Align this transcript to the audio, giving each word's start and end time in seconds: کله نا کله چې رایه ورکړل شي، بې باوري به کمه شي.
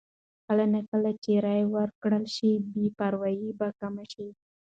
کله 0.47 0.65
نا 0.73 0.81
کله 0.91 1.11
چې 1.23 1.31
رایه 1.45 1.67
ورکړل 1.75 2.25
شي، 2.35 2.51
بې 2.71 2.85
باوري 2.97 3.49
به 3.59 3.67
کمه 3.79 4.05
شي. 4.11 4.27